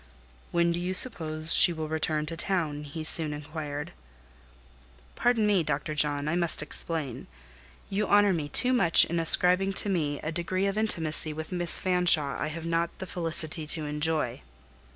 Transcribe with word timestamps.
"When 0.51 0.71
do 0.71 0.79
you 0.79 0.95
suppose 0.95 1.53
she 1.53 1.71
will 1.71 1.87
return 1.87 2.25
to 2.25 2.35
town?" 2.35 2.85
he 2.85 3.03
soon 3.03 3.33
inquired. 3.33 3.91
"Pardon 5.15 5.45
me, 5.45 5.61
Dr. 5.61 5.93
John, 5.93 6.27
I 6.27 6.35
must 6.35 6.63
explain. 6.63 7.27
You 7.87 8.07
honour 8.07 8.33
me 8.33 8.49
too 8.49 8.73
much 8.73 9.05
in 9.05 9.19
ascribing 9.19 9.73
to 9.73 9.89
me 9.89 10.19
a 10.21 10.31
degree 10.31 10.65
of 10.65 10.75
intimacy 10.75 11.33
with 11.33 11.51
Miss 11.51 11.77
Fanshawe 11.77 12.37
I 12.41 12.47
have 12.47 12.65
not 12.65 12.97
the 12.97 13.05
felicity 13.05 13.67
to 13.67 13.85
enjoy. 13.85 14.41